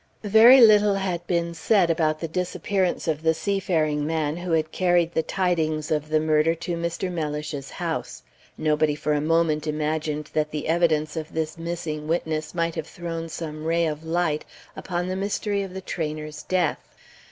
[0.23, 5.13] Very little had been said about the disappearance of the seafaring man who had carried
[5.13, 7.11] the tidings of the murder to Mr.
[7.11, 8.23] Mellish's house.
[8.57, 13.29] Nobody for a moment imagined that the evidence of this missing witness might have thrown
[13.29, 14.43] some ray of light
[14.75, 16.95] upon the mystery of the trainer's death.